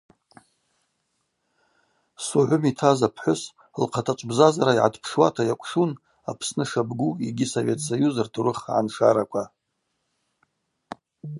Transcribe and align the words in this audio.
Согъвым 2.25 2.63
йтаз 2.71 2.99
апхӏвыс 3.07 3.41
лхъатачӏв 3.81 4.27
бзазара 4.29 4.73
йгӏатпшуата 4.75 5.43
йакӏвшун 5.49 5.91
Апсны 6.31 6.63
шабгу 6.71 7.09
йгьи 7.27 7.47
Совет 7.53 7.79
Союз 7.89 8.13
ртурых 8.25 8.59
гӏаншараква. 8.65 9.43